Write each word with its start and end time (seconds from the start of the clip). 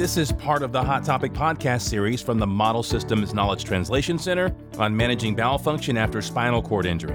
This 0.00 0.16
is 0.16 0.32
part 0.32 0.62
of 0.62 0.72
the 0.72 0.82
Hot 0.82 1.04
Topic 1.04 1.34
podcast 1.34 1.82
series 1.82 2.22
from 2.22 2.38
the 2.38 2.46
Model 2.46 2.82
Systems 2.82 3.34
Knowledge 3.34 3.64
Translation 3.64 4.18
Center 4.18 4.50
on 4.78 4.96
managing 4.96 5.34
bowel 5.34 5.58
function 5.58 5.98
after 5.98 6.22
spinal 6.22 6.62
cord 6.62 6.86
injury. 6.86 7.14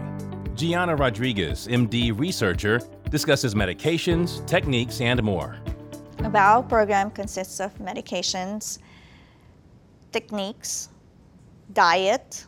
Gianna 0.53 0.95
Rodriguez, 0.95 1.67
MD 1.67 2.15
researcher, 2.15 2.79
discusses 3.09 3.55
medications, 3.55 4.45
techniques, 4.45 5.01
and 5.01 5.23
more. 5.23 5.57
A 6.19 6.29
bowel 6.29 6.61
program 6.61 7.09
consists 7.09 7.59
of 7.59 7.75
medications, 7.79 8.77
techniques, 10.11 10.89
diet, 11.73 12.45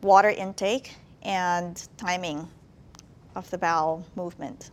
water 0.00 0.30
intake, 0.30 0.96
and 1.24 1.86
timing 1.98 2.48
of 3.36 3.50
the 3.50 3.58
bowel 3.58 4.02
movement. 4.16 4.70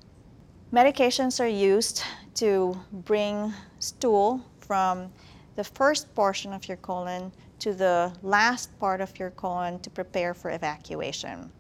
Medications 0.72 1.42
are 1.42 1.50
used 1.50 2.02
to 2.36 2.80
bring 2.92 3.54
stool 3.80 4.44
from 4.60 5.12
the 5.56 5.64
first 5.64 6.14
portion 6.16 6.54
of 6.54 6.68
your 6.68 6.78
colon 6.78 7.32
to 7.60 7.74
the 7.74 8.12
last 8.24 8.78
part 8.80 9.02
of 9.02 9.18
your 9.20 9.32
colon 9.32 9.80
to 9.80 9.90
prepare 9.90 10.34
for 10.34 10.52
evacuation. 10.52 11.52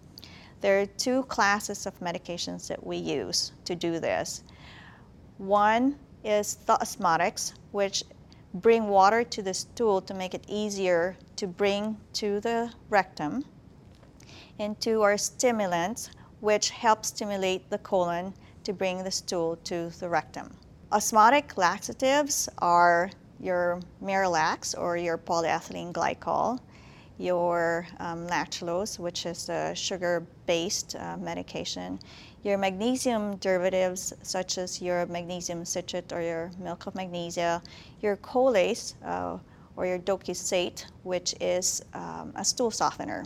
There 0.61 0.81
are 0.81 0.85
two 0.85 1.23
classes 1.23 1.85
of 1.85 1.99
medications 1.99 2.67
that 2.67 2.85
we 2.85 2.97
use 2.97 3.51
to 3.65 3.75
do 3.75 3.99
this. 3.99 4.43
One 5.37 5.97
is 6.23 6.55
the 6.55 6.73
osmotics, 6.73 7.53
which 7.71 8.03
bring 8.53 8.87
water 8.87 9.23
to 9.23 9.41
the 9.41 9.53
stool 9.53 10.01
to 10.01 10.13
make 10.13 10.33
it 10.33 10.45
easier 10.47 11.17
to 11.37 11.47
bring 11.47 11.97
to 12.13 12.39
the 12.39 12.71
rectum. 12.89 13.43
And 14.59 14.79
two 14.79 15.01
are 15.01 15.17
stimulants, 15.17 16.11
which 16.41 16.69
help 16.69 17.05
stimulate 17.05 17.69
the 17.69 17.79
colon 17.79 18.33
to 18.63 18.73
bring 18.73 19.03
the 19.03 19.11
stool 19.11 19.55
to 19.63 19.89
the 19.99 20.09
rectum. 20.09 20.55
Osmotic 20.91 21.57
laxatives 21.57 22.49
are 22.59 23.09
your 23.39 23.79
Miralax 24.03 24.77
or 24.77 24.97
your 24.97 25.17
polyethylene 25.17 25.91
glycol, 25.91 26.59
your 27.17 27.87
um, 27.99 28.27
lactulose, 28.27 28.99
which 28.99 29.25
is 29.25 29.49
a 29.49 29.73
sugar-based 29.75 30.95
uh, 30.95 31.17
medication, 31.17 31.99
your 32.43 32.57
magnesium 32.57 33.37
derivatives, 33.37 34.13
such 34.23 34.57
as 34.57 34.81
your 34.81 35.05
magnesium 35.05 35.63
citrate 35.63 36.11
or 36.11 36.21
your 36.21 36.51
milk 36.59 36.87
of 36.87 36.95
magnesia, 36.95 37.61
your 38.01 38.15
Colace 38.17 38.95
uh, 39.05 39.37
or 39.75 39.85
your 39.85 39.99
docusate, 39.99 40.85
which 41.03 41.35
is 41.39 41.83
um, 41.93 42.33
a 42.35 42.43
stool 42.43 42.71
softener. 42.71 43.23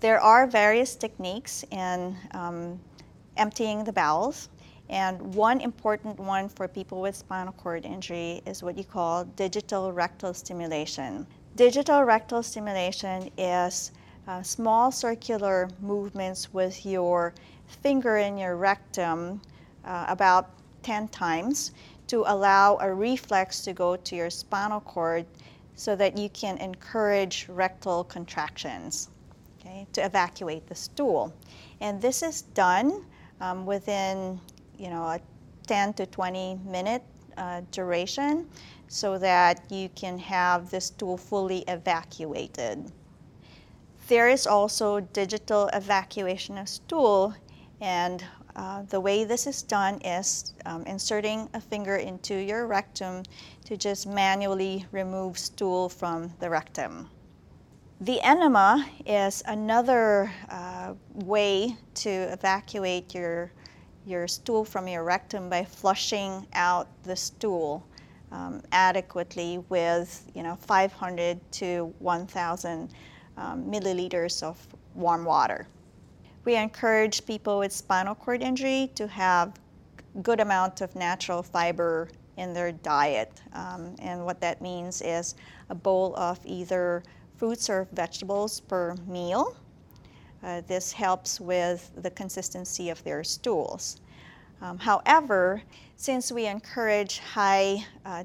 There 0.00 0.20
are 0.20 0.46
various 0.46 0.96
techniques 0.96 1.64
in 1.70 2.16
um, 2.32 2.80
emptying 3.38 3.84
the 3.84 3.92
bowels. 3.92 4.48
And 4.90 5.34
one 5.34 5.60
important 5.60 6.18
one 6.18 6.48
for 6.48 6.66
people 6.66 7.00
with 7.00 7.14
spinal 7.14 7.52
cord 7.52 7.84
injury 7.84 8.42
is 8.46 8.62
what 8.62 8.78
you 8.78 8.84
call 8.84 9.24
digital 9.24 9.92
rectal 9.92 10.32
stimulation. 10.34 11.26
Digital 11.56 12.04
rectal 12.04 12.42
stimulation 12.42 13.30
is 13.36 13.92
uh, 14.26 14.42
small 14.42 14.90
circular 14.90 15.68
movements 15.80 16.52
with 16.52 16.86
your 16.86 17.34
finger 17.66 18.18
in 18.18 18.38
your 18.38 18.56
rectum 18.56 19.40
uh, 19.84 20.06
about 20.08 20.50
10 20.82 21.08
times 21.08 21.72
to 22.06 22.24
allow 22.26 22.78
a 22.80 22.92
reflex 22.92 23.60
to 23.60 23.72
go 23.72 23.96
to 23.96 24.16
your 24.16 24.30
spinal 24.30 24.80
cord 24.80 25.26
so 25.74 25.94
that 25.94 26.16
you 26.16 26.28
can 26.30 26.56
encourage 26.58 27.46
rectal 27.48 28.04
contractions 28.04 29.10
okay, 29.60 29.86
to 29.92 30.04
evacuate 30.04 30.66
the 30.66 30.74
stool. 30.74 31.32
And 31.80 32.00
this 32.00 32.22
is 32.22 32.42
done 32.42 33.04
um, 33.40 33.66
within 33.66 34.40
you 34.78 34.90
know, 34.90 35.02
a 35.02 35.20
10 35.66 35.94
to 35.94 36.06
20 36.06 36.60
minute 36.64 37.02
uh, 37.36 37.62
duration 37.70 38.48
so 38.88 39.18
that 39.18 39.70
you 39.70 39.88
can 39.90 40.18
have 40.18 40.70
this 40.70 40.86
stool 40.86 41.16
fully 41.16 41.64
evacuated. 41.68 42.90
There 44.08 44.28
is 44.28 44.46
also 44.46 45.00
digital 45.00 45.68
evacuation 45.74 46.56
of 46.56 46.68
stool 46.68 47.34
and 47.80 48.24
uh, 48.56 48.82
the 48.88 48.98
way 48.98 49.24
this 49.24 49.46
is 49.46 49.62
done 49.62 50.00
is 50.00 50.54
um, 50.66 50.82
inserting 50.84 51.48
a 51.54 51.60
finger 51.60 51.96
into 51.96 52.34
your 52.34 52.66
rectum 52.66 53.22
to 53.64 53.76
just 53.76 54.06
manually 54.06 54.84
remove 54.90 55.38
stool 55.38 55.88
from 55.88 56.32
the 56.40 56.50
rectum. 56.50 57.08
The 58.00 58.20
enema 58.20 58.88
is 59.06 59.42
another 59.46 60.30
uh, 60.48 60.94
way 61.14 61.76
to 61.94 62.08
evacuate 62.08 63.12
your, 63.12 63.50
your 64.06 64.28
stool 64.28 64.64
from 64.64 64.86
your 64.86 65.02
rectum 65.02 65.50
by 65.50 65.64
flushing 65.64 66.46
out 66.52 66.86
the 67.02 67.16
stool 67.16 67.84
um, 68.30 68.62
adequately 68.70 69.64
with 69.68 70.30
you 70.32 70.44
know, 70.44 70.54
500 70.54 71.40
to 71.52 71.92
1,000 71.98 72.90
um, 73.36 73.64
milliliters 73.64 74.44
of 74.44 74.64
warm 74.94 75.24
water. 75.24 75.66
We 76.44 76.54
encourage 76.54 77.26
people 77.26 77.58
with 77.58 77.72
spinal 77.72 78.14
cord 78.14 78.42
injury 78.42 78.92
to 78.94 79.08
have 79.08 79.54
good 80.22 80.38
amount 80.38 80.82
of 80.82 80.94
natural 80.94 81.42
fiber 81.42 82.10
in 82.36 82.52
their 82.54 82.70
diet. 82.70 83.42
Um, 83.54 83.96
and 83.98 84.24
what 84.24 84.40
that 84.40 84.62
means 84.62 85.02
is 85.02 85.34
a 85.68 85.74
bowl 85.74 86.14
of 86.14 86.38
either 86.44 87.02
fruits 87.38 87.70
or 87.70 87.88
vegetables 87.92 88.60
per 88.60 88.94
meal. 89.06 89.56
Uh, 90.42 90.60
this 90.66 90.92
helps 90.92 91.40
with 91.40 91.90
the 92.02 92.10
consistency 92.10 92.90
of 92.90 93.02
their 93.04 93.24
stools. 93.24 94.00
Um, 94.60 94.76
however, 94.76 95.62
since 95.96 96.32
we 96.32 96.46
encourage 96.46 97.20
high 97.20 97.84
uh, 98.04 98.24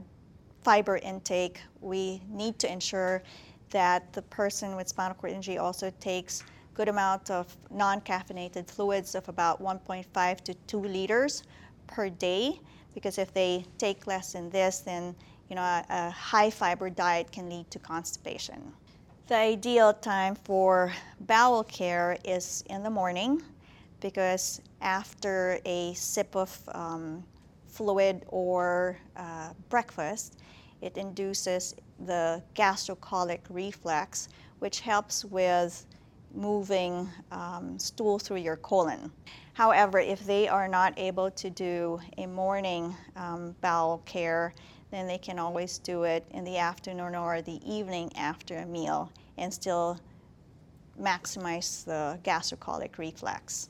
fiber 0.63 0.97
intake, 0.97 1.61
we 1.79 2.21
need 2.27 2.57
to 2.59 2.71
ensure 2.71 3.21
that 3.69 4.11
the 4.13 4.21
person 4.23 4.75
with 4.75 4.87
spinal 4.87 5.15
cord 5.15 5.31
injury 5.31 5.57
also 5.57 5.91
takes 5.99 6.43
good 6.73 6.89
amount 6.89 7.29
of 7.29 7.55
non-caffeinated 7.69 8.69
fluids 8.69 9.13
of 9.13 9.27
about 9.29 9.61
1.5 9.61 10.41
to 10.41 10.53
2 10.53 10.79
liters 10.79 11.43
per 11.85 12.09
day 12.09 12.59
because 12.93 13.17
if 13.17 13.33
they 13.33 13.65
take 13.77 14.07
less 14.07 14.33
than 14.33 14.49
this 14.49 14.79
then 14.79 15.15
you 15.49 15.55
know 15.55 15.61
a, 15.61 15.85
a 15.89 16.09
high 16.09 16.49
fiber 16.49 16.89
diet 16.89 17.31
can 17.31 17.49
lead 17.49 17.69
to 17.69 17.79
constipation. 17.79 18.73
The 19.27 19.35
ideal 19.37 19.93
time 19.93 20.35
for 20.35 20.91
bowel 21.21 21.63
care 21.63 22.17
is 22.25 22.61
in 22.69 22.83
the 22.83 22.89
morning 22.89 23.41
because 24.01 24.59
after 24.81 25.59
a 25.63 25.93
sip 25.93 26.35
of 26.35 26.51
um, 26.73 27.23
fluid 27.69 28.25
or 28.27 28.97
uh, 29.15 29.51
breakfast, 29.69 30.39
it 30.81 30.97
induces 30.97 31.73
the 32.05 32.43
gastrocolic 32.53 33.39
reflex, 33.49 34.27
which 34.59 34.81
helps 34.81 35.23
with 35.23 35.85
moving 36.35 37.07
um, 37.31 37.79
stool 37.79 38.19
through 38.19 38.37
your 38.37 38.57
colon. 38.57 39.09
However, 39.53 39.99
if 39.99 40.25
they 40.25 40.49
are 40.49 40.67
not 40.67 40.99
able 40.99 41.31
to 41.31 41.49
do 41.49 41.97
a 42.17 42.25
morning 42.25 42.93
um, 43.15 43.55
bowel 43.61 43.99
care, 43.99 44.53
then 44.93 45.07
they 45.07 45.17
can 45.17 45.39
always 45.39 45.79
do 45.79 46.03
it 46.03 46.23
in 46.31 46.43
the 46.43 46.57
afternoon 46.57 47.15
or 47.15 47.41
the 47.41 47.59
evening 47.65 48.11
after 48.15 48.57
a 48.57 48.65
meal 48.65 49.11
and 49.37 49.51
still 49.51 49.99
maximize 51.01 51.83
the 51.83 52.19
gastrocolic 52.23 52.99
reflex. 52.99 53.69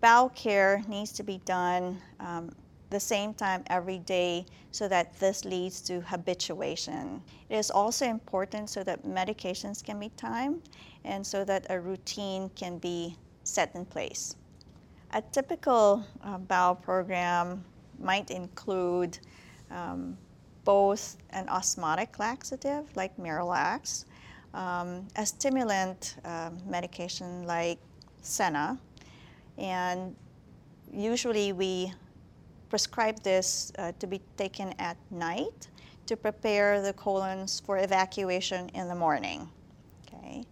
Bowel 0.00 0.28
care 0.28 0.82
needs 0.86 1.10
to 1.12 1.24
be 1.24 1.38
done 1.44 2.00
um, 2.20 2.50
the 2.90 3.00
same 3.00 3.34
time 3.34 3.64
every 3.66 3.98
day 3.98 4.46
so 4.70 4.86
that 4.86 5.18
this 5.18 5.44
leads 5.44 5.80
to 5.80 6.00
habituation. 6.02 7.20
It 7.48 7.56
is 7.56 7.70
also 7.70 8.06
important 8.06 8.70
so 8.70 8.84
that 8.84 9.04
medications 9.04 9.82
can 9.82 9.98
be 9.98 10.10
timed 10.10 10.62
and 11.04 11.26
so 11.26 11.44
that 11.44 11.66
a 11.70 11.80
routine 11.80 12.50
can 12.50 12.78
be 12.78 13.16
set 13.42 13.74
in 13.74 13.84
place. 13.84 14.36
A 15.12 15.22
typical 15.22 16.04
uh, 16.22 16.38
bowel 16.38 16.76
program 16.76 17.64
might 17.98 18.30
include 18.30 19.18
um, 19.70 20.16
both 20.66 21.16
an 21.30 21.48
osmotic 21.48 22.18
laxative 22.18 22.84
like 22.96 23.16
Miralax, 23.16 24.04
um, 24.52 25.06
a 25.16 25.24
stimulant 25.24 26.16
uh, 26.24 26.50
medication 26.66 27.46
like 27.46 27.78
Senna, 28.20 28.78
and 29.56 30.14
usually 30.92 31.52
we 31.52 31.92
prescribe 32.68 33.22
this 33.22 33.72
uh, 33.78 33.92
to 34.00 34.06
be 34.06 34.20
taken 34.36 34.74
at 34.78 34.96
night 35.10 35.68
to 36.06 36.16
prepare 36.16 36.82
the 36.82 36.92
colons 36.92 37.62
for 37.64 37.78
evacuation 37.78 38.68
in 38.70 38.88
the 38.88 38.94
morning. 38.94 39.48
Okay. 40.06 40.44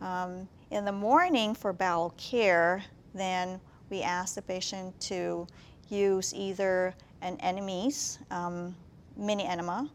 Um, 0.00 0.46
in 0.70 0.84
the 0.84 0.92
morning 0.92 1.54
for 1.54 1.72
bowel 1.72 2.14
care, 2.18 2.84
then 3.14 3.60
we 3.90 4.02
ask 4.02 4.34
the 4.34 4.42
patient 4.42 4.98
to 5.00 5.46
use 5.88 6.34
either 6.34 6.94
an 7.22 7.38
Enemeez 7.38 8.18
um, 8.30 8.74
mini 9.18 9.44
enema 9.44 9.90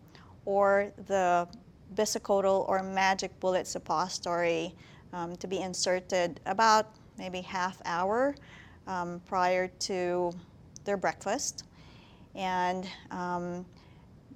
or 0.45 0.91
the 1.07 1.47
Bisacodyl 1.95 2.67
or 2.67 2.83
magic 2.83 3.39
bullet 3.39 3.65
suppository 3.65 4.75
um, 5.13 5.35
to 5.37 5.47
be 5.47 5.59
inserted 5.59 6.39
about 6.45 6.87
maybe 7.17 7.41
half 7.41 7.81
hour 7.85 8.35
um, 8.87 9.21
prior 9.25 9.67
to 9.79 10.31
their 10.83 10.97
breakfast. 10.97 11.65
And 12.35 12.87
um, 13.11 13.65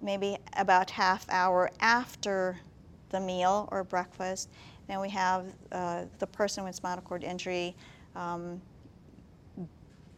maybe 0.01 0.37
about 0.55 0.89
half 0.89 1.25
hour 1.29 1.71
after 1.79 2.59
the 3.09 3.19
meal 3.19 3.67
or 3.71 3.83
breakfast. 3.83 4.49
Then 4.87 4.99
we 4.99 5.09
have 5.09 5.45
uh, 5.71 6.05
the 6.19 6.27
person 6.27 6.63
with 6.63 6.75
spinal 6.75 7.01
cord 7.01 7.23
injury 7.23 7.75
um, 8.15 8.61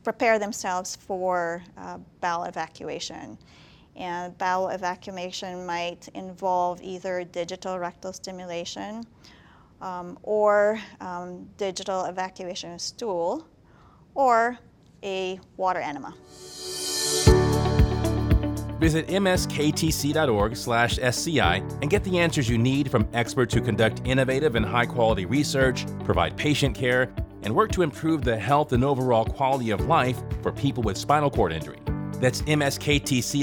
prepare 0.03 0.39
themselves 0.39 0.95
for 0.95 1.63
uh, 1.77 1.97
bowel 2.21 2.43
evacuation. 2.43 3.37
And 3.95 4.37
bowel 4.37 4.69
evacuation 4.69 5.65
might 5.65 6.07
involve 6.13 6.81
either 6.81 7.23
digital 7.23 7.77
rectal 7.79 8.13
stimulation 8.13 9.05
um, 9.81 10.17
or 10.23 10.79
um, 11.01 11.47
digital 11.57 12.05
evacuation 12.05 12.73
of 12.73 12.81
stool 12.81 13.45
or 14.15 14.57
a 15.03 15.39
water 15.57 15.79
enema. 15.79 16.13
Visit 18.79 19.07
msktc.org 19.07 20.55
slash 20.55 20.99
SCI 20.99 21.55
and 21.81 21.89
get 21.89 22.03
the 22.05 22.17
answers 22.17 22.47
you 22.47 22.57
need 22.57 22.89
from 22.89 23.07
experts 23.13 23.53
who 23.53 23.59
conduct 23.59 24.01
innovative 24.05 24.55
and 24.55 24.65
high-quality 24.65 25.25
research, 25.25 25.85
provide 26.05 26.37
patient 26.37 26.75
care, 26.75 27.13
and 27.43 27.53
work 27.53 27.71
to 27.73 27.81
improve 27.81 28.23
the 28.23 28.37
health 28.37 28.71
and 28.71 28.85
overall 28.85 29.25
quality 29.25 29.71
of 29.71 29.81
life 29.81 30.21
for 30.41 30.53
people 30.53 30.81
with 30.81 30.97
spinal 30.97 31.29
cord 31.29 31.51
injury. 31.51 31.79
That's 32.19 32.41
msktc.org/sci. 32.43 33.39